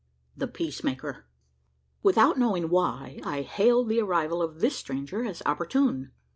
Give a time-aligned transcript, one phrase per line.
[0.35, 1.27] THE PEACEMAKER.
[2.01, 6.11] Without knowing why, I hailed the arrival of this stranger as opportune.